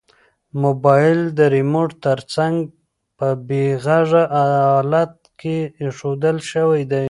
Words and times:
موبایل 0.63 1.19
د 1.37 1.39
ریموټ 1.55 1.89
تر 2.05 2.19
څنګ 2.33 2.55
په 3.17 3.27
بې 3.47 3.65
غږه 3.85 4.23
حالت 4.65 5.13
کې 5.39 5.57
ایښودل 5.81 6.37
شوی 6.51 6.81
دی. 6.91 6.99